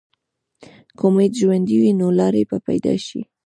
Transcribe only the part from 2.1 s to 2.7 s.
لارې به